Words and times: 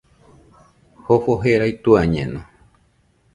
Jofo 1.05 1.35
jerai 1.43 1.69
tuañeno 1.83 2.41